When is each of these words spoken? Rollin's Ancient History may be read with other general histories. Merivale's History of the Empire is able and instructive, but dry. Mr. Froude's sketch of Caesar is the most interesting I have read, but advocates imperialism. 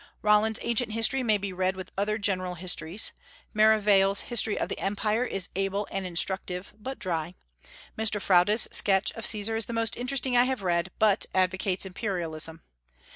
Rollin's 0.23 0.57
Ancient 0.63 0.93
History 0.93 1.21
may 1.21 1.37
be 1.37 1.53
read 1.53 1.75
with 1.75 1.91
other 1.95 2.17
general 2.17 2.55
histories. 2.55 3.11
Merivale's 3.53 4.21
History 4.21 4.57
of 4.59 4.67
the 4.67 4.79
Empire 4.79 5.23
is 5.25 5.49
able 5.55 5.87
and 5.91 6.07
instructive, 6.07 6.73
but 6.79 6.97
dry. 6.97 7.35
Mr. 7.95 8.19
Froude's 8.19 8.67
sketch 8.75 9.11
of 9.11 9.27
Caesar 9.27 9.55
is 9.55 9.67
the 9.67 9.73
most 9.73 9.95
interesting 9.95 10.35
I 10.35 10.45
have 10.45 10.63
read, 10.63 10.89
but 10.97 11.27
advocates 11.35 11.85
imperialism. 11.85 12.63